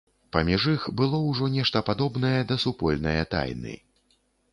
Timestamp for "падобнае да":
1.89-2.57